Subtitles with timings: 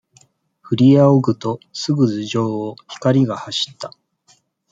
[0.63, 3.93] ふりあおぐと、すぐ頭上を、光が走った。